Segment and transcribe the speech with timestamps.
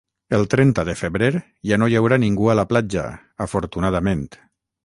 [0.35, 1.29] El trenta de febrer
[1.71, 3.07] ja no hi haurà ningú a la platja,
[3.49, 4.29] afortunadament